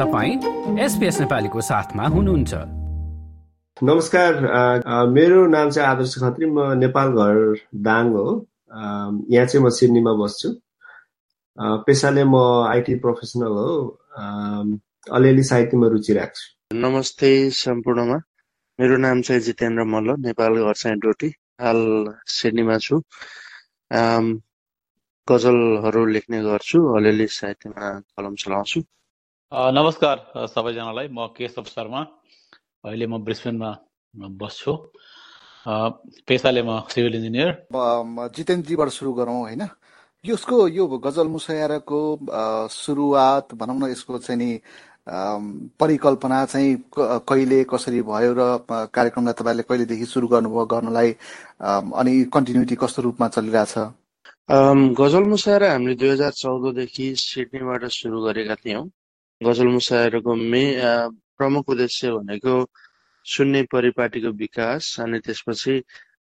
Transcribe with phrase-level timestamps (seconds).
[0.00, 2.52] तपाईँ एसपिएस नेपालीको साथमा हुनुहुन्छ।
[3.84, 4.32] नमस्कार
[5.12, 7.36] मेरो नाम चाहिँ आदर्श खत्री म नेपाल घर
[7.84, 8.24] दाङ हो।
[9.28, 10.48] यहाँ चाहिँ म सिडनीमा बस्छु।
[11.84, 12.36] पेसाले म
[12.68, 13.68] आइटी प्रोफेसनल हो।
[15.16, 16.44] अलिअलि साहित्यमा रुचि राख्छु।
[16.80, 18.16] नमस्ते सम्पूर्णमा।
[18.78, 21.28] मेरो नाम चाहिँ जितेन्द्र मल्ल नेपाल घर चाहिँ डोटी
[21.60, 21.80] हाल
[22.36, 22.96] सिडनीमा छु।
[25.28, 28.80] गजलहरू लेख्ने गर्छु अलिअलि साहित्यमा कलम चलाउँछु।
[29.52, 32.00] नमस्कार सबैजनालाई। म केशव शर्मा।
[32.86, 33.70] अहिले म ब्रिस्बेनमा
[34.38, 34.72] बस्छु।
[36.22, 37.50] पेसाले म सिभिल इन्जिनियर।
[38.30, 39.62] जितेन्द्रजीबाट सुरु गरौँ होइन?
[40.24, 42.00] यसको यो गजल मुसायराको
[42.70, 44.50] सुरुवात भनौँ न यसको चाहिँ नि
[45.82, 48.42] परिकल्पना चाहिँ कहिले कसरी भयो र
[48.94, 51.10] कार्यक्रमलाई तपाईँले कहिलेदेखि सुरु गर्नुभयो गर्नलाई
[51.98, 53.74] अनि कन्टिन्युटी कस्तो रूपमा चलिरहेछ?
[54.94, 58.86] गजल मुसायरा हामीले दुई हजार चौधदेखि सिडनीबाट सुरु गरेका थियौँ।
[59.42, 60.62] गजल मुसायरको मे
[61.38, 62.54] प्रमुख उद्देश्य भनेको
[63.26, 65.74] सुन्ने परिपाटीको विकास अनि त्यसपछि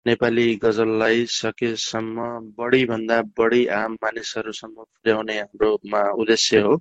[0.06, 2.26] नेपाली गजललाई सकेसम्म
[2.58, 6.74] बढीभन्दा बढी आम मानिसहरूसम्म पुर्याउने हाम्रोमा उद्देश्य हो।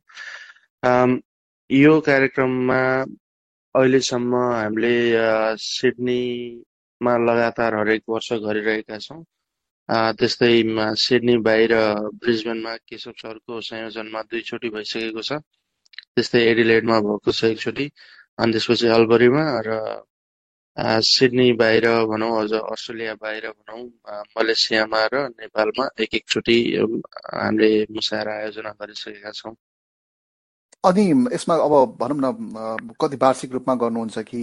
[1.69, 2.81] यो कार्यक्रममा
[3.75, 4.95] अहिलेसम्म हामीले
[5.63, 9.23] सिडनीमा लगातार हरेक वर्ष गरिरहेका छौँ।
[10.19, 10.53] त्यस्तै
[11.03, 11.73] सिडनी बाहिर
[12.23, 15.39] ब्रिजबेनमा केशव सरको संयोजनमा दुईचोटि भइसकेको छ।
[16.15, 17.85] त्यस्तै एडिलेडमा भएको छ एकचोटि।
[18.39, 19.69] अनि त्यसपछि अल्बरीमा र
[21.01, 23.81] सिडनी बाहिर भनौँ अझ अस्ट्रेलिया बाहिर भनौँ
[24.37, 29.55] मलेसियामा र नेपालमा एक एकचोटि हामीले मुसाएर आयोजना गरिसकेका छौँ।
[30.85, 31.03] अनि
[31.33, 32.25] यसमा अब भनौँ न
[33.01, 34.39] कति वार्षिक रूपमा गर्नुहुन्छ कि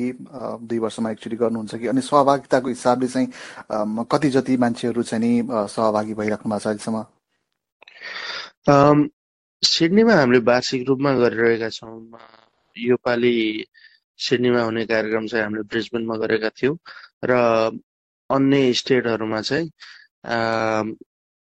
[0.66, 1.86] दुई वर्षमा एकचोटि गर्नुहुन्छ कि?
[1.86, 3.28] अनि सहभागिताको हिसाबले चाहिँ
[4.10, 5.32] कति जति मान्छेहरू चाहिँ नि
[5.70, 6.98] सहभागी भइराख्नु भएको छ अहिलेसम्म?
[9.64, 11.92] सिडनीमा हामीले वार्षिक रूपमा गरिरहेका छौँ।
[12.76, 13.32] यो पालि
[14.18, 16.76] सिडनीमा हुने कार्यक्रम चाहिँ हामीले ब्रिजबेनमा गरेका थियौँ
[17.30, 17.32] र
[18.30, 19.68] अन्य स्टेटहरूमा चाहिँ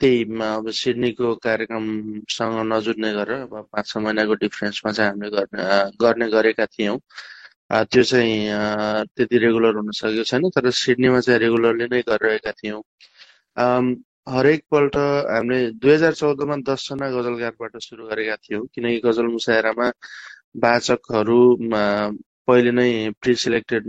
[0.00, 5.62] त्यही अब सिडनीको कार्यक्रमसँग नजुट्ने गरेर अब पाँच छ महिनाको डिफ्रेन्समा चाहिँ हामीले गर्ने
[6.02, 6.98] गर्ने गरेका थियौँ।
[7.90, 12.82] त्यो चाहिँ त्यति रेगुलर हुन सकेको छैन तर सिडनीमा चाहिँ रेगुलरली नै गरिरहेका थियौँ।
[14.26, 19.88] हरेकपल्ट हामीले दुई हजार चौधमा दसजना गजलकारबाट सुरु गरेका थियौँ किनकि गजल मुसायरामा
[20.64, 21.38] वाचकहरू
[22.48, 22.88] पहिले नै
[23.22, 23.84] प्रि सिलेक्टेड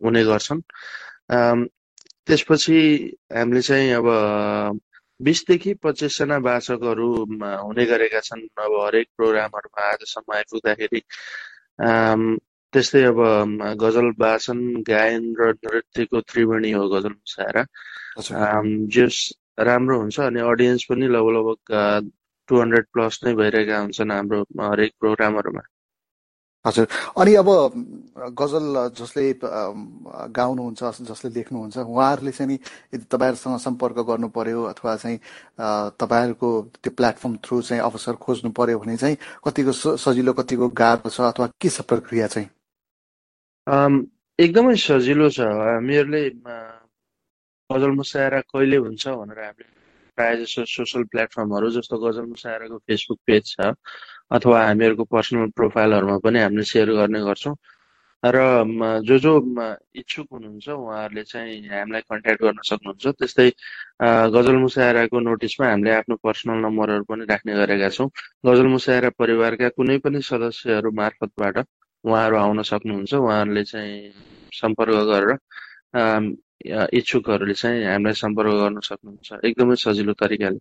[0.00, 0.60] हुने गर्छन्।
[2.26, 2.78] त्यसपछि
[3.36, 4.06] हामीले चाहिँ अब
[5.20, 7.08] बिसदेखि पच्चिसजना वाचकहरू
[7.64, 11.00] हुने गरेका छन्। अब हरेक प्रोग्रामहरूमा आजसम्म आइपुग्दाखेरि
[12.72, 13.18] त्यस्तै अब
[13.82, 14.58] गजल वाचन
[14.88, 17.64] गायन र नृत्यको त्रिवेणी हो गजल मुसायरा
[18.96, 19.18] जस
[19.60, 22.10] राम्रो हुन्छ अनि अडियन्स पनि लगभग लगभग
[22.48, 25.62] टु हन्ड्रेड प्लस नै भइरहेका हुन्छन् हाम्रो हरेक प्रोग्रामहरूमा
[26.64, 26.86] हजुर
[27.18, 27.48] अनि अब
[28.38, 28.66] गजल
[28.98, 29.22] जसले
[30.38, 32.58] गाउनुहुन्छ जसले लेख्नुहुन्छ उहाँहरूले चाहिँ नि
[32.94, 35.18] यदि तपाईँहरूसँग सम्पर्क गर्नु पर्यो अथवा चाहिँ
[36.00, 36.50] तपाईँहरूको
[36.84, 39.16] त्यो प्लेटफर्म थ्रु चाहिँ अवसर खोज्नु पर्यो भने चाहिँ
[39.46, 42.48] कतिको सजिलो कतिको गाह्रो छ अथवा के छ प्रक्रिया चाहिँ?
[44.38, 46.22] एकदमै सजिलो छ। हामीहरूले
[47.70, 49.68] गजल मुसायरा कहिले हुन्छ भनेर हामीले
[50.18, 53.74] प्रायः जसो सोसल प्लेटफर्महरू जस्तो गजल मुसायराको फेसबुक पेज छ
[54.36, 57.54] अथवा हामीहरूको पर्सनल प्रोफाइलहरूमा पनि हामीले सेयर गर्ने गर्छौँ।
[58.22, 58.38] र
[59.08, 59.32] जो जो
[59.96, 63.48] इच्छुक हुनुहुन्छ उहाँहरूले चाहिँ हामीलाई कन्ट्याक्ट गर्न सक्नुहुन्छ। त्यस्तै
[64.34, 68.08] गजल मुसायराको नोटिसमा हामीले आफ्नो पर्सनल नम्बरहरू पनि राख्ने गरेका छौँ।
[68.46, 71.56] गजल मुसायरा परिवारका कुनै पनि सदस्यहरू मार्फतबाट
[72.04, 74.12] उहाँहरू आउन सक्नुहुन्छ। उहाँहरूले चाहिँ
[74.60, 75.32] सम्पर्क गरेर
[76.66, 80.60] इच्छुकहरूले चाहिँ हामीलाई सम्पर्क गर्न सक्नुहुन्छ। एकदमै सजिलो तरिकाले।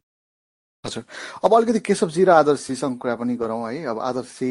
[0.86, 1.04] हजुर।
[1.44, 4.50] अब अलिकति केशवजी र आदर्शीसँग कुरा पनि गरौँ है। अब आदर्शी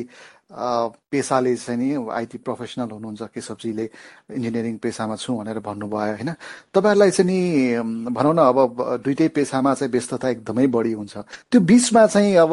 [0.51, 3.85] पेसाले चाहिँ नि आइटी प्रोफेसनल हुनुहुन्छ केशवजीले
[4.33, 6.31] इन्जिनियरिङ पेसामा छु भनेर भन्नुभयो होइन?
[6.75, 11.17] तपाईँहरूलाई चाहिँ नि भनौँ न अब दुइटै पेसामा चाहिँ व्यस्तता एकदमै बढी हुन्छ।
[11.53, 12.53] त्यो बिचमा चाहिँ अब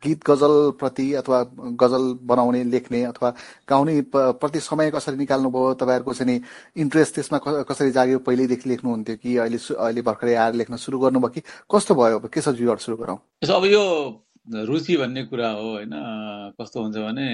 [0.00, 1.42] गीत गजल प्रति अथवा
[1.76, 3.30] गजल बनाउने लेख्ने अथवा
[3.68, 6.40] गाउने प्रति समय कसरी निकाल्नुभयो तपाईँहरूको चाहिँ नि
[6.80, 7.38] इन्ट्रेस्ट त्यसमा
[7.68, 12.18] कसरी जाग्यो पहिल्यैदेखि लेख्नुहुन्थ्यो कि अहिले अहिले भर्खरै आएर लेख्न सुरु गर्नुभयो कि कस्तो भयो?
[12.18, 13.84] अब केशवजीबाट सुरु गरौँ। अब यो
[14.48, 15.90] रुचि भन्ने कुरा हो होइन?
[16.60, 17.26] कस्तो हुन्छ भने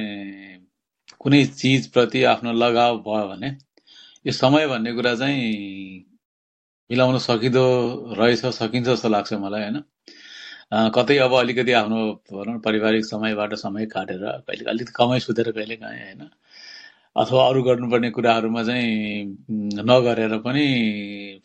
[1.21, 3.49] कुनै चिजप्रति आफ्नो लगाव भयो भने
[4.25, 5.43] यो समय भन्ने कुरा चाहिँ
[6.91, 7.65] मिलाउन सकिँदो
[8.19, 9.83] रहेछ सकिन्छ जस्तो लाग्छ मलाई होइन?
[10.97, 12.01] कतै अब अलिकति आफ्नो
[12.33, 16.31] भनौँ पारिवारिक समयबाट समय काटेर कहिले अलिकति कमै सुतेर कहिले काहीँ होइन?
[17.17, 19.25] अथवा अरू गर्नुपर्ने कुराहरूमा चाहिँ
[19.89, 20.65] नगरेर पनि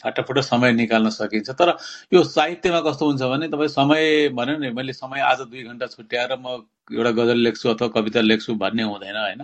[0.03, 1.69] फाटाफुट समय निकाल्न सकिन्छ। तर
[2.13, 6.35] यो साहित्यमा कस्तो हुन्छ भने तपाईँ समय भन्यो नि मैले समय आज दुई घन्टा छुट्याएर
[6.39, 6.47] म
[6.93, 9.41] एउटा गजल लेख्छु अथवा कविता लेख्छु भन्ने हुँदैन होइन?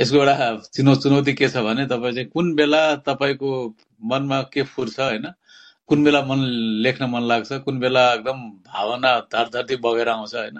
[0.00, 0.34] यसको एउटा
[0.74, 3.50] चुनौ चुनौती के छ भने तपाईँ चाहिँ कुन बेला तपाईँको
[4.12, 5.26] मनमा के फुर्छ होइन?
[5.88, 6.38] कुन बेला मन
[6.84, 8.38] लेख्न मन लाग्छ कुन बेला एकदम
[8.68, 10.58] भावना धरधरती बगेर आउँछ होइन?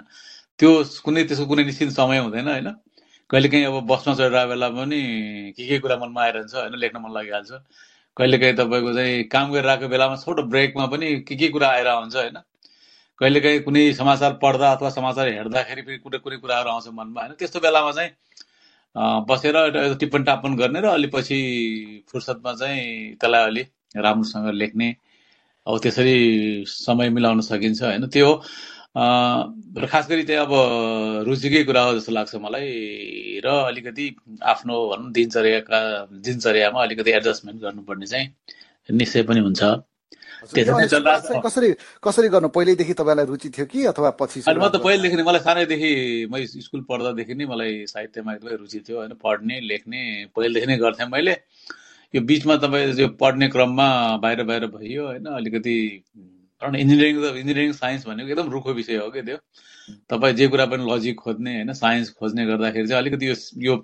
[0.59, 0.71] त्यो
[1.05, 2.67] कुनै त्यसको कुनै निश्चित समय हुँदैन होइन?
[3.29, 4.99] कहिलेकाहीँ अब बसमा चढिरहेको बेला पनि
[5.57, 7.51] के के कुरा मनमा आइरहन्छ होइन लेख्न मन लागिहाल्छ।
[8.17, 12.37] कहिलेकाहीँ तपाईँको चाहिँ काम गरिरहेको बेलामा छोटो ब्रेकमा पनि के के कुरा आएर हुन्छ होइन।
[13.19, 17.59] कहिलेकाहीँ कुनै समाचार पढ्दा अथवा समाचार हेर्दाखेरि फेरि कुनै कुनै कुराहरू आउँछ मनमा होइन। त्यस्तो
[17.59, 18.11] बेलामा चाहिँ
[19.29, 19.55] बसेर
[19.99, 21.37] टिप्पण टाप्पण गर्ने र अलि पछि
[22.11, 23.63] फुर्सदमा चाहिँ त्यसलाई अलि
[23.97, 24.89] राम्रोसँग लेख्ने।
[25.67, 26.15] अब त्यसरी
[26.65, 28.29] समय मिलाउन सकिन्छ होइन। त्यो
[28.97, 30.51] र खास गरी चाहिँ अब
[31.27, 34.05] रुचिकै कुरा हो जस्तो लाग्छ मलाई र अलिकति
[34.41, 35.79] आफ्नो भनौँ दिनचर्याका
[36.25, 38.27] दिनचर्यामा अलिकति एडजस्टमेन्ट गर्नुपर्ने चाहिँ
[38.89, 39.61] निश्चय पनि हुन्छ।
[40.57, 41.69] कसरी
[42.03, 42.49] कसरी गर्नु?
[42.49, 45.91] पहिल्यैदेखि तपाईँलाई रुचि थियो कि अथवा पछि म त पहिलेदेखि मलाई सानैदेखि
[46.31, 49.13] म स्कुल पढ्दादेखि नै मलाई साहित्यमा एकदमै रुचि थियो होइन?
[49.21, 50.01] पढ्ने लेख्ने
[50.33, 51.35] पहिलेदेखि नै गर्थेँ मैले।
[52.13, 53.87] यो बिचमा तपाईँ यो पढ्ने क्रममा
[54.21, 55.25] बाहिर बाहिर भइयो होइन?
[55.25, 55.75] अलिकति
[56.61, 59.37] इन्जिनियरिङ त इन्जिनियरिङ साइन्स भनेको एकदम रुखो विषय हो कि त्यो?
[60.09, 63.75] तपाईँ जे कुरा पनि लजिक खोज्ने होइन साइन्स खोज्ने गर्दाखेरि चाहिँ अलिकति यो यो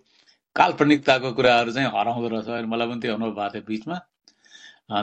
[0.56, 3.98] काल्पनिकताको कुराहरू चाहिँ हराउँदो रहेछ। मलाई पनि त्यो अनुभव भएको थियो बिचमा।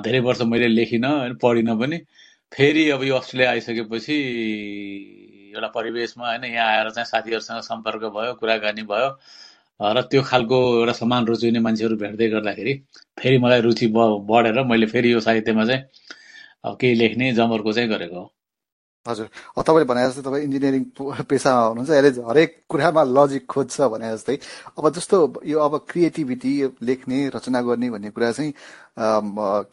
[0.03, 1.99] धेरै वर्ष मैले लेखिनँ होइन पढिनँ पनि।
[2.53, 4.17] फेरि अब यो अस्ट्रेलिया आइसकेपछि
[5.55, 9.09] एउटा परिवेशमा होइन यहाँ आएर चाहिँ साथीहरूसँग सम्पर्क भयो कुराकानी भयो।
[9.81, 12.75] र त्यो खालको एउटा समान रुचिने मान्छेहरू भेट्दै गर्दाखेरि
[13.19, 15.83] फेरि मलाई रुचि बढेर मैले फेरि यो साहित्यमा चाहिँ
[16.65, 18.27] केही लेख्ने जमर्को चाहिँ गरेको हो।
[19.07, 19.27] हजुर।
[19.57, 20.85] तपाईँले भने जस्तै तपाईँ इन्जिनियरिङ
[21.25, 24.37] पेसामा हुनुहुन्छ यसले हरेक कुरामा लजिक खोज्छ भने जस्तै
[24.77, 25.17] अब जस्तो
[25.49, 26.53] यो अब क्रिएटिभिटी
[26.85, 28.53] लेख्ने रचना गर्ने भन्ने कुरा चाहिँ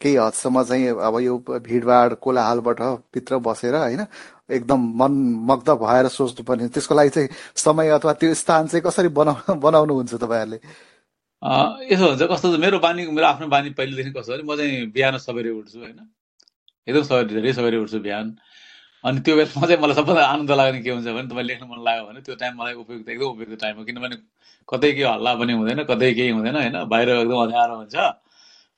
[0.00, 1.36] केही हदसम्म चाहिँ अब यो
[1.68, 2.80] भिडभाड कोलाहालबाट
[3.14, 4.02] भित्र बसेर होइन
[4.50, 5.12] एकदम मन
[5.50, 10.14] मग्ध भएर सोच्नु पर्ने त्यसको लागि चाहिँ समय अथवा त्यो स्थान चाहिँ कसरी बनाउ बनाउनुहुन्छ
[10.14, 10.58] तपाईँहरूले?
[11.92, 15.50] यसो हुन्छ कस्तो मेरो बानी मेरो आफ्नो बानी पहिलेदेखि कस्तो भने म चाहिँ बिहान सबेरै
[15.60, 16.00] उठ्छु होइन।
[16.88, 18.26] एकदम सबेर धेरै सबेरै उठ्छु बिहान
[19.04, 22.04] अनि त्यो बेलामा चाहिँ मलाई सबभन्दा आनन्द लाग्ने के हुन्छ भने तपाईँ लेख्नु मन लाग्यो
[22.08, 24.16] भने त्यो टाइम मलाई उपयुक्त एकदम उपयुक्त टाइम हो। किनभने
[24.68, 26.76] कतै केही हल्ला पनि हुँदैन कतै केही हुँदैन होइन?
[26.92, 27.96] बाहिर एकदम अँध्यारो हुन्छ।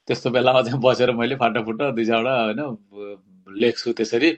[0.09, 2.61] त्यस्तो बेलामा चाहिँ बसेर मैले फाटाफुट्टा दुई चारवटा होइन
[3.63, 4.31] लेख्छु त्यसरी।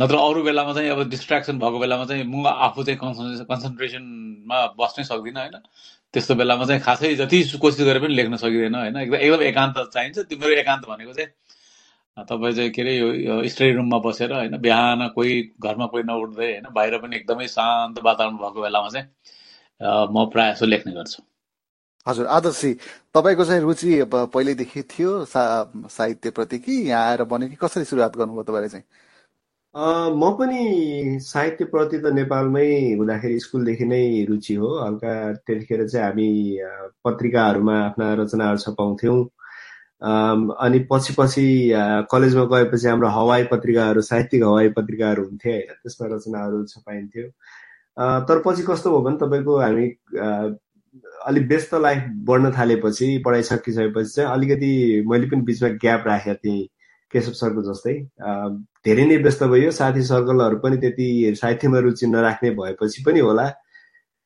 [0.00, 5.04] नत्र अरू बेलामा चाहिँ अब डिस्ट्राक्सन भएको बेलामा चाहिँ म आफू चाहिँ कन्सन्ट्रेसन कन्सन्ट्रेसनमा बस्नै
[5.04, 5.56] सक्दिनँ होइन?
[6.14, 8.96] त्यस्तो बेलामा चाहिँ खासै जति कोसिस गरे पनि लेख्न सकिँदैन होइन?
[8.96, 11.30] एकदम एकदम एकान्त चाहिन्छ। त्यो मेरो एकान्त भनेको चाहिँ
[12.28, 16.66] तपाईँ चाहिँ के अरे यो स्टडी रुममा बसेर होइन बिहान कोही घरमा कोही नउठ्दै होइन
[16.74, 19.06] बाहिर पनि एकदमै शान्त वातावरण भएको बेलामा चाहिँ
[20.14, 21.22] म प्रायः जस्तो लेख्ने गर्छु।
[22.06, 22.72] हजुर आदर्शी
[23.14, 25.42] तपाईँको चाहिँ रुचि पहिल्यैदेखि थियो सा
[25.90, 28.84] साहित्यप्रति कि यहाँ आएर बन्यो कि कसरी सुरुवात गर्नुभयो तपाईँले चाहिँ?
[30.20, 32.68] म पनि साहित्यप्रति त नेपालमै
[32.98, 35.12] हुँदाखेरि स्कुलदेखि नै रुचि हो। हल्का
[35.46, 36.28] त्यतिखेर चाहिँ हामी
[37.04, 39.20] पत्रिकाहरूमा आफ्ना रचनाहरू छपाउँथ्यौँ।
[40.02, 41.46] अनि पछि पछि
[42.12, 47.26] कलेजमा गएपछि हाम्रो हवाई पत्रिकाहरू साहित्यिक हवाई पत्रिकाहरू हुन्थे होइन त्यसमा रचनाहरू छपाइन्थ्यो।
[48.28, 49.86] तर पछि कस्तो भयो भने तपाईँको हामी
[51.26, 54.72] अलिक व्यस्त लाइफ बढ्न थालेपछि पढाइ सकिसकेपछि चाहिँ अलिकति
[55.08, 56.66] मैले पनि बिचमा ग्याप राखेको थिएँ
[57.12, 57.94] केशव सरको जस्तै।
[58.86, 63.46] धेरै नै व्यस्त भयो साथी सर्कलहरू पनि त्यति साहित्यमा रुचि नराख्ने भएपछि पनि होला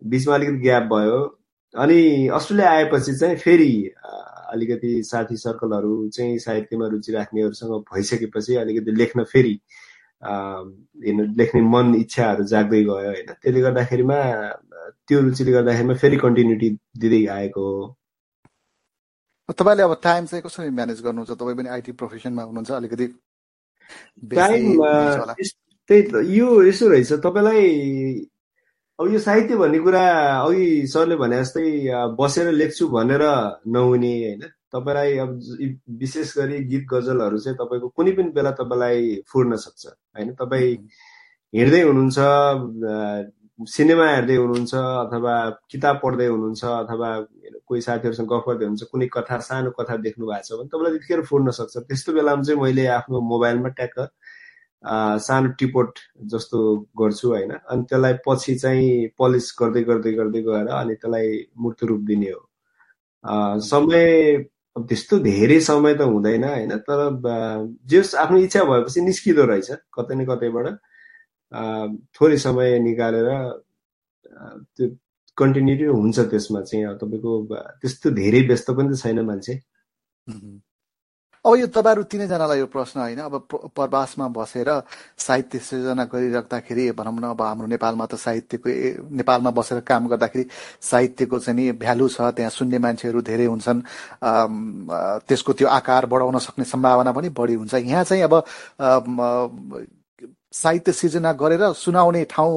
[0.02, 1.19] बिचमा अलिकति ग्याप भयो।
[1.75, 3.73] अनि अस्ट्रेलिया आएपछि चाहिँ फेरि
[4.54, 9.58] अलिकति साथी सर्कलहरू चाहिँ साहित्यमा रुचि राख्नेहरूसँग भइसकेपछि अलिकति लेख्न फेरि
[11.40, 14.18] लेख्ने मन इच्छाहरू जाग्दै गयो होइन। त्यसले गर्दाखेरिमा
[15.08, 16.68] त्यो रुचिले गर्दाखेरिमा फेरि कन्टिन्युटी
[16.99, 21.30] दिँदै आएको हो। तपाईँले अब टाइम चाहिँ कसरी म्यानेज गर्नुहुन्छ?
[21.30, 23.06] तपाईँ पनि आइटी प्रोफेसनमा हुनुहुन्छ अलिकति
[24.32, 24.62] टाइम
[25.90, 27.62] त्यही त यो यसो रहेछ तपाईँलाई
[29.00, 30.02] अब यो साहित्य भन्ने कुरा
[30.46, 31.62] अघि सरले भने जस्तै
[32.18, 33.22] बसेर लेख्छु भनेर
[33.74, 34.42] नहुने होइन?
[34.72, 35.30] तपाईँलाई अब
[36.00, 40.30] विशेष गरी गीत गजलहरू चाहिँ तपाईँको कुनै पनि बेला तपाईँलाई फुर्न सक्छ होइन?
[40.38, 40.76] तपाईँ
[41.54, 42.18] हिँड्दै हुनुहुन्छ
[43.74, 45.34] सिनेमा हेर्दै हुनुहुन्छ अथवा
[45.70, 47.10] किताब पढ्दै हुनुहुन्छ अथवा
[47.66, 51.22] कोही साथीहरूसँग गफ गर्दै हुनुहुन्छ कुनै कथा सानो कथा देख्नु भएको छ भने तपाईँलाई त्यतिखेर
[51.30, 53.98] फुर्न सक्छ। त्यस्तो बेलामा चाहिँ मैले आफ्नो मोबाइलमा ट्याक्क
[54.85, 55.99] सानो टिपोट
[56.33, 56.59] जस्तो
[57.00, 62.00] गर्छु होइन। अनि त्यसलाई पछि चाहिँ पलिस गर्दै गर्दै गर्दै गएर अनि त्यसलाई मूर्त रूप
[62.09, 62.41] दिने हो।
[63.64, 64.05] समय
[64.76, 66.99] त्यस्तो धेरै समय त हुँदैन होइन। तर
[67.91, 70.67] जस आफ्नो इच्छा भएपछि निस्किँदो रहेछ कतै न कतैबाट।
[72.17, 73.29] थोरै समय निकालेर
[74.76, 74.88] त्यो
[75.38, 77.33] कन्टिन्युटी हुन्छ त्यसमा चाहिँ। तपाईँको
[77.81, 79.55] त्यस्तो धेरै व्यस्त पनि त छैन मान्छे।
[81.44, 83.34] अब यो तपाईँहरू तिनैजनालाई यो प्रश्न होइन अब
[83.76, 84.68] प्रवासमा बसेर
[85.18, 88.68] साहित्य सृजना गरिराख्दाखेरि भनौँ न अब हाम्रो नेपालमा त साहित्यको
[89.12, 90.44] नेपालमा बसेर काम गर्दाखेरि
[90.80, 93.80] साहित्यको चाहिँ नि भ्यालु छ त्यहाँ सुन्ने मान्छेहरू धेरै हुन्छन्
[95.28, 98.34] त्यसको त्यो आकार बढाउन सक्ने सम्भावना पनि बढी हुन्छ। यहाँ चाहिँ अब
[100.54, 102.54] साहित्य सिर्जना गरेर सुनाउने ठाउँ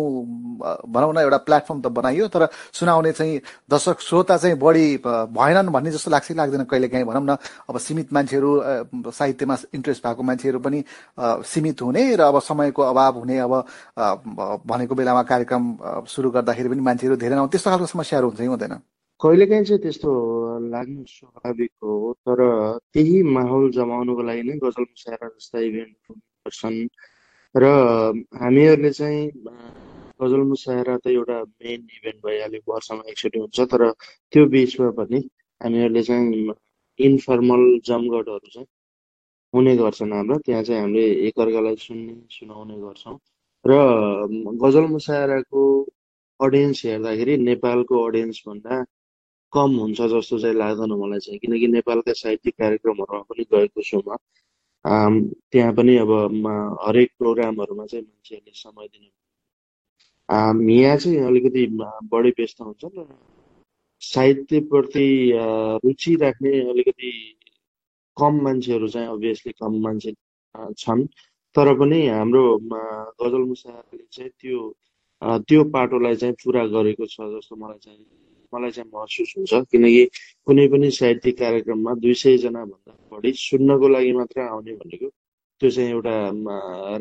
[0.93, 4.85] भनौँ न एउटा प्लेटफर्म त बनाइयो तर सुनाउने चाहिँ दर्शक श्रोता चाहिँ बढी
[5.33, 7.37] भएनन् भन्ने जस्तो लाग्छ लाग्दैन कहिले काहीँ भनौँ न।
[7.69, 8.51] अब सीमित मान्छेहरू
[9.11, 10.83] साहित्यमा इन्ट्रेस्ट भएको मान्छेहरू पनि
[11.51, 13.53] सीमित हुने र अब समयको अभाव हुने अब
[14.67, 15.63] भनेको बेलामा कार्यक्रम
[16.05, 18.73] सुरु गर्दाखेरि पनि मान्छेहरू धेरै नआउने त्यस्तो खालको समस्याहरू हुन्छ हुँदैन?
[19.19, 20.09] कहिलेकाहीँ चाहिँ त्यस्तो
[20.69, 22.39] लाग्नु स्वाभाविक हो तर
[22.93, 26.77] त्यही माहौल जमाउनुको लागि नै गजल मुसारा जस्ता इभेन्ट गर्छन्।
[27.55, 27.65] र
[28.41, 29.23] हामीहरूले चाहिँ
[30.21, 33.83] गजल मुसायरा त एउटा मेन इभेन्ट भइहाल्यो वर्षमा एकचोटि हुन्छ तर
[34.33, 35.19] त्यो बिचमा पनि
[35.61, 36.53] हामीहरूले चाहिँ
[36.99, 38.67] इन्फर्मल जमघटहरू चाहिँ
[39.53, 43.17] हुने गर्छन् हाम्रो। त्यहाँ चाहिँ हामीले एकअर्कालाई सुन्ने सुनाउने गर्छौँ।
[43.65, 43.71] र
[44.63, 45.61] गजल मुसायराको
[46.39, 48.83] अडियन्स हेर्दाखेरि नेपालको अडियन्स भन्दा
[49.53, 54.17] कम हुन्छ जस्तो चाहिँ लाग्दैन मलाई चाहिँ किनकि नेपालका साहित्यिक कार्यक्रमहरूमा पनि गएको छु म।
[54.87, 56.11] त्यहाँ पनि अब
[56.87, 59.09] हरेक प्रोग्रामहरूमा चाहिँ मान्छेहरूले समय दिनु
[60.73, 61.65] यहाँ चाहिँ अलिकति
[62.11, 63.07] बढी व्यस्त हुन्छ र
[64.01, 65.07] साहित्यप्रति
[65.85, 67.11] रुचि राख्ने अलिकति
[68.17, 70.13] कम मान्छेहरू चाहिँ अभियसली कम मान्छे
[70.77, 71.05] छन्।
[71.55, 72.43] तर पनि हाम्रो
[73.21, 74.59] गजल मुसाले चाहिँ त्यो
[75.47, 78.05] त्यो पाटोलाई चाहिँ पुरा गरेको छ जस्तो मलाई चाहिँ
[78.53, 80.03] मलाई चाहिँ महसुस हुन्छ। किनकि
[80.47, 85.07] कुनै पनि साहित्यिक कार्यक्रममा दुई सयजना भन्दा बढी सुन्नको लागि मात्र आउने भनेको
[85.61, 86.15] त्यो चाहिँ एउटा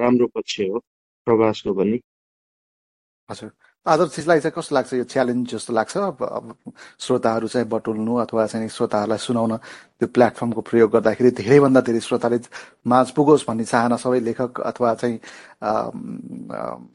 [0.03, 0.79] राम्रो पक्ष हो
[1.27, 1.99] प्रवासको पनि।
[3.31, 3.51] हजुर।
[3.87, 5.97] आदर्शलाई चाहिँ कस्तो लाग्छ यो च्यालेन्ज जस्तो लाग्छ?
[5.97, 6.19] अब
[6.99, 9.57] श्रोताहरू चाहिँ बटुल्नु अथवा चाहिँ श्रोताहरूलाई सुनाउन
[9.99, 12.39] त्यो प्लेटफर्मको प्रयोग गर्दाखेरि धेरैभन्दा धेरै श्रोताले
[12.83, 15.17] माझ पुगोस् भन्ने चाहना सबै लेखक अथवा चाहिँ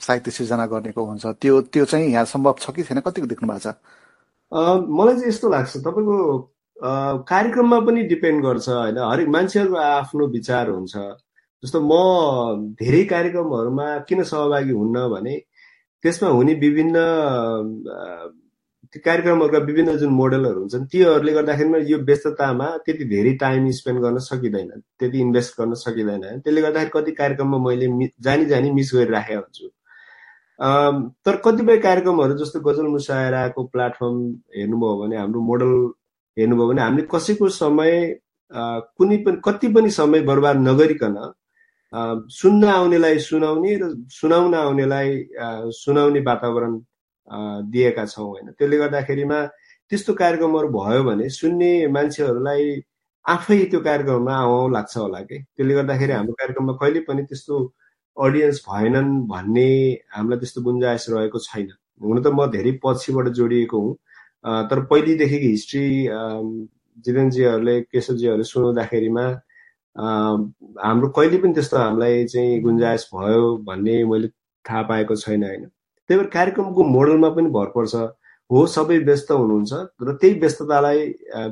[0.04, 3.00] साहित्य सिर्जना गर्नेको हुन्छ। त्यो त्यो चाहिँ यहाँ सम्भव छ कि छैन?
[3.08, 3.76] कतिको देख्नु भएको छ?
[4.54, 6.18] मलाई चाहिँ यस्तो लाग्छ तपाईँको
[7.32, 8.98] कार्यक्रममा पनि डिपेन्ड गर्छ होइन?
[8.98, 10.96] हरेक मान्छेहरूको आफ्नो विचार हुन्छ।
[11.64, 15.36] जस्तो म धेरै कार्यक्रमहरूमा किन सहभागी हुन्न भने
[16.04, 16.96] त्यसमा हुने विभिन्न
[19.06, 24.70] कार्यक्रमहरूका विभिन्न जुन मोडलहरू हुन्छन् तीहरूले गर्दाखेरिमा यो व्यस्ततामा त्यति धेरै टाइम स्पेन्ड गर्न सकिँदैन
[25.00, 27.88] त्यति इन्भेस्ट गर्न सकिँदैन। त्यसले गर्दाखेरि कति कार्यक्रममा मैले
[28.28, 29.68] जानी जानी मिस गरिराखेको हुन्छु।
[30.62, 34.18] तर कतिपय कार्यक्रमहरू जस्तो गजल मुसायराको प्लेटफर्म
[34.58, 35.72] हेर्नुभयो भने हाम्रो मोडल
[36.38, 37.94] हेर्नुभयो भने हामीले कसैको समय
[38.52, 41.18] कुनै पनि कति पनि समय बर्बाद नगरिकन
[42.32, 43.90] सुन्न आउनेलाई सुनाउने र
[44.20, 45.10] सुनाउन आउनेलाई
[45.82, 46.80] सुनाउने वातावरण
[47.74, 49.40] दिएका छौँ होइन। त्यसले गर्दाखेरिमा
[49.92, 52.82] त्यस्तो कार्यक्रमहरू भयो भने सुन्ने मान्छेहरूलाई
[53.26, 55.38] आफै त्यो कार्यक्रममा आउँ लाग्छ होला कि?
[55.58, 57.56] त्यसले गर्दाखेरि हाम्रो कार्यक्रममा कहिले पनि त्यस्तो
[58.18, 59.70] अडियन्स भएनन् भन्ने
[60.16, 61.68] हामीलाई त्यस्तो गुन्जायस रहेको छैन।
[62.02, 63.94] हुन त म धेरै पछिबाट जोडिएको हुँ।
[64.70, 65.86] तर पहिलेदेखिको हिस्ट्री
[67.06, 69.26] जितेनजीहरूले केशवजीहरूले सुनाउँदाखेरिमा
[69.96, 74.28] हाम्रो कहिले पनि त्यस्तो हामीलाई चाहिँ गुन्जायस भयो भन्ने मैले
[74.66, 77.96] थाहा पाएको छैन होइन। त्यही भएर कार्यक्रमको मोडलमा पनि भर पर्छ।
[78.52, 81.00] हो सबै व्यस्त हुनुहुन्छ र त्यही व्यस्ततालाई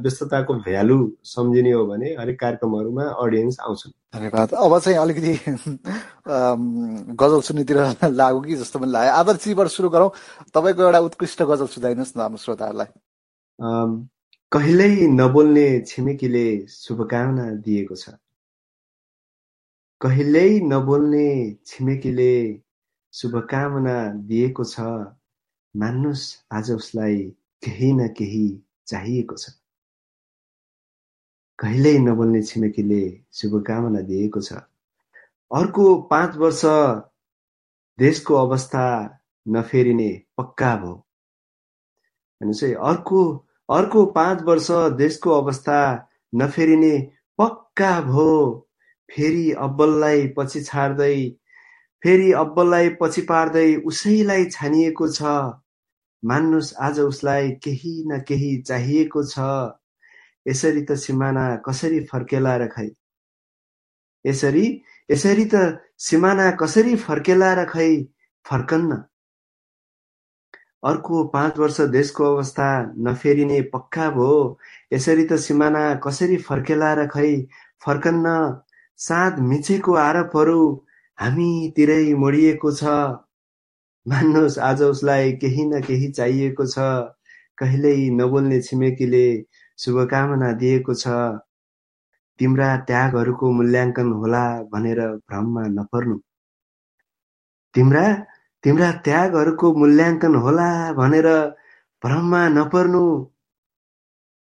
[0.03, 5.33] व्यस्तताको भ्यालु सम्झिने हो भने हरेक कार्यक्रमहरूमा अडियन्स आउँछन्। धन्यवाद। अब चाहिँ अलिकति
[7.15, 7.77] गजल सुन्नेतिर
[8.11, 10.11] लागु कि जस्तो पनि लाग्यो। आदर्शबाट सुरु गरौँ।
[10.51, 12.89] तपाईँको एउटा उत्कृष्ट गजल सुधाइनुहोस् न हाम्रो श्रोताहरूलाई।
[14.51, 18.19] कहिल्यै नबोल्ने छिमेकीले शुभकामना दिएको छ।
[20.01, 21.27] कहिल्यै नबोल्ने
[21.67, 22.33] छिमेकीले
[23.13, 23.95] शुभकामना
[24.27, 24.75] दिएको छ
[25.75, 27.17] मान्नुहोस् आज उसलाई
[27.63, 29.49] केही न केही चाहिएको छ।
[31.59, 34.53] कहिल्यै नबोल्ने छिमेकीले शुभकामना दिएको छ।
[35.51, 36.61] अर्को पाँच वर्ष
[37.99, 38.85] देशको अवस्था
[39.47, 40.75] नफेरिने पक्का
[42.41, 43.21] हेर्नुहोस् है अर्को
[43.69, 48.67] अर्को पाँच वर्ष देशको अवस्था नफेरिने पक्का भयो
[49.09, 51.38] फेरि अब्बललाई पछि छाड्दै
[52.03, 55.21] फेरि अब्बललाई पछि पार्दै उसैलाई छानिएको छ।
[56.23, 59.49] मान्नुहोस् आज उसलाई केही न केही चाहिएको छ।
[60.45, 62.87] यसरी त सिमाना कसरी फर्केला र खै?
[64.25, 64.65] यसरी
[65.09, 65.55] यसरी त
[65.99, 67.91] सिमाना कसरी फर्केला र खै
[68.45, 69.03] फर्कन्न
[70.83, 72.67] अर्को पाँच वर्ष देशको अवस्था
[73.07, 74.29] नफेरिने पक्का भो।
[74.93, 77.31] यसरी त सिमाना कसरी फर्केला र खै
[77.85, 78.35] फर्कन्न
[78.99, 80.61] साँध मिचेको आरोपहरू
[81.19, 82.83] हामीतिरै मोडिएको छ।
[84.05, 86.87] मान्नुहोस् आज उसलाई केही न केही चाहिएको छ।
[87.57, 89.25] कहिल्यै नबोल्ने छिमेकीले
[89.79, 91.19] शुभकामना दिएको छ।
[92.39, 96.17] तिम्रा त्यागहरूको मूल्याङ्कन होला भनेर भ्रममा नपर्नु।
[97.75, 98.03] तिम्रा
[98.63, 101.27] तिम्रा त्यागहरूको मूल्याङ्कन होला भनेर
[102.03, 103.03] भ्रममा नपर्नु।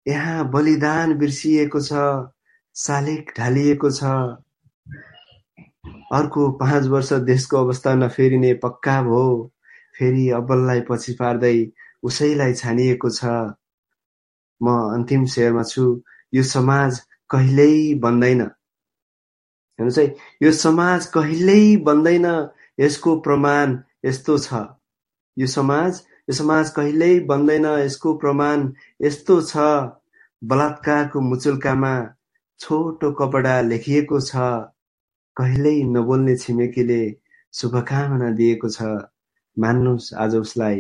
[0.06, 2.06] यहाँ बलिदान बिर्सिएको छ
[2.76, 4.14] शालिग ढालिएको छ।
[6.12, 9.24] अर्को पाँच वर्ष देशको अवस्था नफेरिने पक्का भो
[9.98, 11.58] फेरि अब्बललाई पछि पार्दै
[12.04, 13.26] उसैलाई छानिएको छ।
[14.62, 15.86] म अन्तिम शेरमा छु।
[16.34, 17.00] यो समाज
[17.30, 20.06] कहिल्यै बन्दैन। हेर्नुहोस् है
[20.44, 22.28] यो समाज कहिल्यै बन्दैन।
[22.80, 24.66] यसको प्रमाण यस्तो छ।
[25.38, 28.68] यो समाज यो समाज कहिल्यै बन्दैन। यसको प्रमाण
[29.02, 29.70] यस्तो छ।
[30.42, 31.94] बलात्कारको मुचुल्कामा
[32.60, 34.36] छोटो कपडा लेखिएको छ।
[35.40, 37.02] कहिल्यै नबोल्ने छिमेकीले
[37.54, 38.80] शुभकामना दिएको छ
[39.58, 40.78] मान्नुहोस् आज उसलाई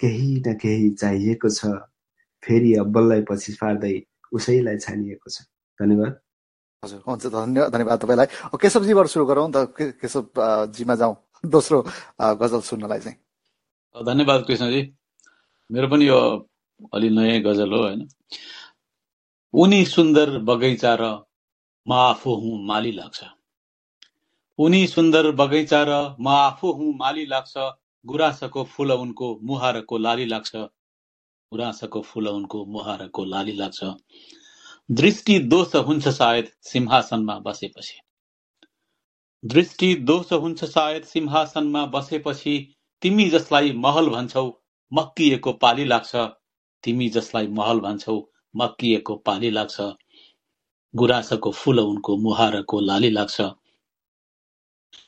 [0.00, 1.60] केही न केही चाहिएको छ।
[2.42, 3.94] फेरि अब्बललाई पछि पार्दै
[4.32, 5.44] उसैलाई छानिएको छ।
[5.78, 6.12] धन्यवाद।
[6.82, 11.78] हजुर हुन्छ धन्यवाद धन्यवाद तपाईँलाई। केशवजीबाट सुरु गरौँ त केशवजीमा जाउँ दोस्रो
[12.40, 13.18] गजल सुन्नलाई चाहिँ।
[13.94, 14.82] धन्यवाद कृष्णजी।
[15.70, 16.18] मेरो पनि यो
[16.94, 18.00] अलि नयाँ गजल हो होइन।
[19.54, 21.02] उनी सुन्दर बगैँचा र
[21.86, 23.20] म आफू हुँ माली लाग्छ।
[24.58, 27.52] उनी सुन्दर बगैँचा र म आफू हुँ माली लाग्छ।
[28.04, 30.56] गुराँसको फुल उनको मुहारको लाली लाग्छ।
[31.52, 33.84] गुराँसको फुल उनको मुहारको लाली लाग्छ।
[34.90, 38.00] दृष्टि दोष हुन्छ सायद सिंहासनमा बसेपछि।
[39.44, 42.56] दृष्टि दोष हुन्छ सायद सिंहासनमा बसेपछि
[43.02, 44.46] तिमी जसलाई महल भन्छौ
[44.92, 46.16] मक्किएको पाली लाग्छ।
[46.84, 48.18] तिमी जसलाई महल भन्छौ
[48.56, 49.80] मक्किएको पाली लाग्छ।
[50.94, 53.40] गुराँसको फुल उनको मुहारको लाली लाग्छ।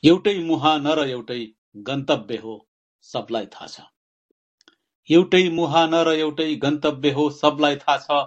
[0.03, 1.39] एउटै मुहान र एउटै
[1.89, 2.53] गन्तव्य हो
[3.03, 3.81] सबलाई थाहा छ।
[5.09, 8.19] एउटै मुहान र एउटै गन्तव्य हो सबलाई थाहा छ।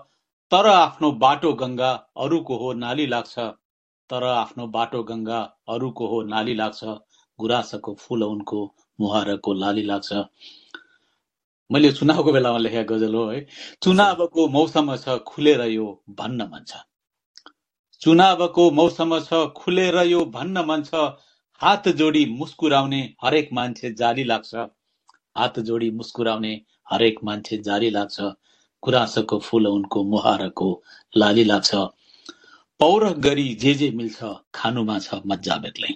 [0.52, 3.34] तर आफ्नो बाटो गङ्गा अरूको हो नाली लाग्छ।
[4.10, 6.84] तर आफ्नो बाटो गङ्गा अरूको हो नाली लाग्छ।
[7.38, 8.60] गुराँसको फुल उनको
[9.00, 10.12] मुहारको लाली लाग्छ।
[11.70, 13.46] मैले चुनावको बेलामा लेखेको गजल हो है।
[13.82, 15.86] चुनावको मौसम छ खुलेर यो
[16.18, 16.82] भन्न मन छ।
[18.02, 21.04] चुनावको मौसम छ खुलेर यो भन्न मन छ।
[21.60, 24.54] हात जोडी मुस्कुराउने हरेक मान्छे जाली लाग्छ।
[25.36, 26.50] हात जोडी मुस्कुराउने
[26.92, 28.20] हरेक मान्छे जाली लाग्छ।
[28.82, 30.82] गुराँसको फुल उनको मुहारको
[31.16, 31.74] लाली लाग्छ।
[32.80, 35.92] पौरख गरी जे जे मिल्छ खानुमा छ मजा बेग्लै।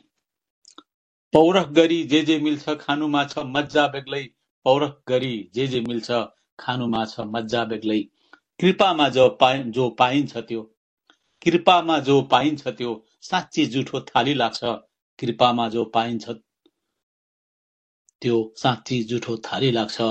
[1.32, 4.24] पौरख गरी जे जे मिल्छ खानुमा छ मजा बेग्लै।
[4.66, 6.24] पौरख गरी जे जे मिल्छ
[6.60, 8.00] खानुमा छ मजा बेग्लै।
[8.60, 10.62] कृपामा जो पाइ जो पाइन्छ त्यो।
[11.42, 14.78] कृपामा जो पाइन्छ त्यो साँच्ची जुठो थाली लाग्छ।
[15.18, 16.38] कृपामा जो पाइन्छ
[18.22, 20.06] त्यो साँच्ची जुठो थाली लाग्छ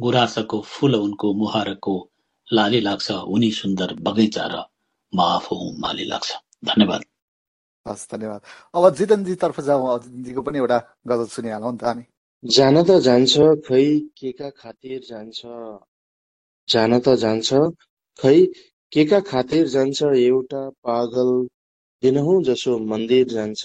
[0.00, 1.94] गुराँसको फुल उनको मुहारको
[2.48, 4.64] लाली लाग्छ उनी सुन्दर बगैँचा र
[5.12, 6.32] म आफू हुँ माली लाग्छ।
[6.64, 7.04] धन्यवाद।
[7.86, 8.40] हस् धन्यवाद।
[8.74, 10.78] अब जितनजी तर्फ जाउँ। जितनजीको पनि एउटा
[11.08, 12.04] गजल सुनिहालौँ नि त हामी।
[12.42, 13.84] जान त जान्छ खै
[14.18, 15.40] के का खातिर जान्छ?
[16.68, 17.48] जान त जान्छ
[18.18, 18.34] खै
[18.92, 20.02] के का खातिर जान्छ?
[20.22, 21.30] एउटा पागल
[22.02, 23.62] दिनहुँ जसो मन्दिर जान्छ।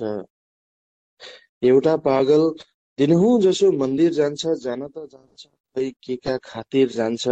[1.61, 2.43] एउटा पागल
[2.99, 5.45] दिनहुँ जसो मन्दिर जान्छ जान त जान्छ
[5.75, 7.23] खै केका खातिर जान्छ।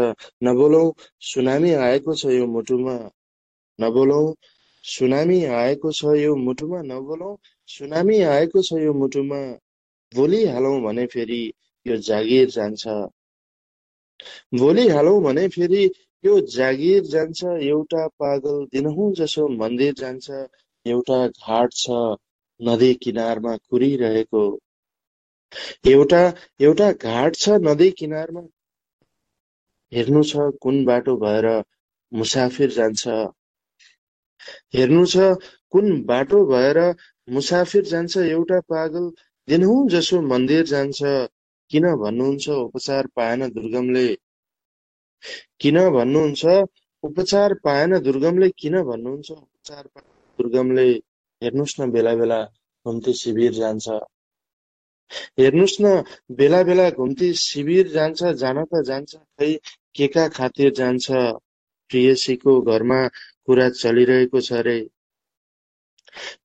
[0.43, 0.81] नबोलौ
[1.29, 2.95] सुनामी आएको छ यो मुटुमा।
[3.79, 4.21] नबोलौ
[4.83, 7.31] सुनामी आएको छ यो मुटुमा। नबोलौ
[7.69, 9.39] सुनामी आएको छ यो मुटुमा।
[10.13, 11.41] बोलिहालौँ भने फेरि
[11.85, 12.83] यो जागिर जान्छ।
[14.59, 15.83] बोलिहालौँ भने फेरि
[16.23, 20.29] यो जागिर जान्छ। एउटा पागल दिनहुँ जसो मन्दिर जान्छ।
[20.85, 21.99] एउटा घाट छ।
[22.59, 24.43] नदी किनारमा कुरिरहेको।
[25.87, 26.21] एउटा
[26.61, 28.41] एउटा घाट छ नदी किनारमा
[29.91, 31.47] हेर्नु छ कुन बाटो भएर
[32.11, 33.07] मुसाफिर जान्छ।
[34.75, 35.27] हेर्नु छ
[35.71, 36.79] कुन बाटो भएर
[37.27, 39.09] मुसाफिर जान्छ एउटा पागल
[39.47, 40.99] दिनहुँ जसो मन्दिर जान्छ।
[41.71, 44.07] किन भन्नुहुन्छ उपचार पाएन दुर्गमले?
[45.61, 46.45] किन भन्नुहुन्छ
[47.03, 48.49] उपचार पाएन दुर्गमले?
[48.59, 50.87] किन भन्नुहुन्छ उपचार पाएन दुर्गमले?
[51.41, 52.39] हेर्नुहोस् न बेला बेला
[52.85, 53.87] घुम्ती शिविर जान्छ।
[55.39, 55.85] हेर्नुहोस् न
[56.39, 59.51] बेला बेला घुम्ती शिविर जान्छ जान त जान्छ खै
[59.97, 61.05] केका खातिर जान्छ?
[61.91, 62.99] प्रियसीको घरमा
[63.45, 64.79] कुरा चलिरहेको छ रे।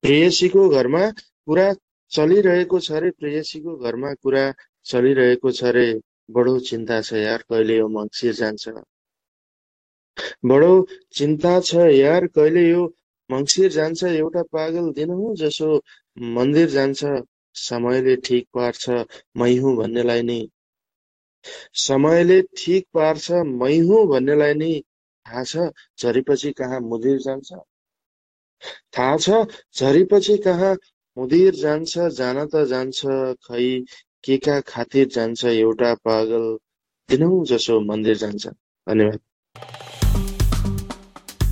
[0.03, 1.05] प्रेयसीको घरमा
[1.47, 1.67] कुरा
[2.13, 4.45] चलिरहेको छ रे प्रेयसीको घरमा कुरा
[4.91, 5.89] चलिरहेको छ रे।
[6.35, 8.65] बडो चिन्ता छ यार कहिले यो मङ्सिर जान्छ?
[10.51, 10.73] बडो
[11.19, 12.83] चिन्ता छ यार कहिले यो
[13.33, 15.69] मङ्सिर जान्छ एउटा पागल दिनहुँ जसो
[16.37, 17.13] मन्दिर जान्छ
[17.57, 19.05] समयले ठिक पार्छ
[19.37, 20.39] मै हुँ भन्नेलाई नि।
[21.81, 24.73] समयले ठिक पार्छ मै हुँ भन्नेलाई नै
[25.27, 25.69] थाहा छ
[25.99, 27.53] झरीपछि कहाँ मुदिर जान्छ।
[28.97, 29.43] थाहा छ
[29.77, 30.73] झरीपछि कहाँ
[31.17, 33.01] मुदिर जान्छ जान त जान्छ
[33.45, 33.67] खै
[34.25, 36.47] केका खातिर जान्छ एउटा पागल
[37.09, 39.21] दिनहुँ जसो मन्दिर जान्छ। धन्यवाद।